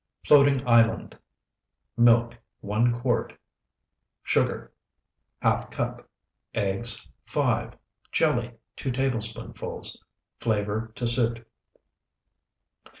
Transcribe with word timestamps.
FLOATING 0.25 0.61
ISLAND 0.65 1.15
Milk, 1.95 2.35
1 2.61 2.99
quart. 3.01 3.33
Sugar, 4.23 4.71
½ 5.43 5.69
cup. 5.69 6.09
Eggs, 6.55 7.07
5. 7.27 7.75
Jelly, 8.11 8.55
2 8.77 8.89
tablespoonfuls. 8.91 10.03
Flavor 10.39 10.91
to 10.95 11.07
suit. 11.07 11.45